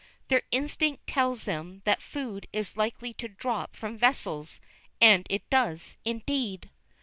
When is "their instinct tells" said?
0.29-1.43